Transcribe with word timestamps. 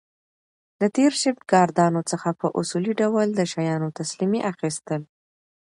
د 0.79 0.81
تېر 0.95 1.11
شفټ 1.21 1.41
ګاردانو 1.51 2.01
څخه 2.11 2.29
په 2.39 2.47
اصولي 2.59 2.93
ډول 3.01 3.27
د 3.33 3.39
شیانو 3.51 3.95
تسلیمي 3.99 4.41
اخیستل 4.51 5.01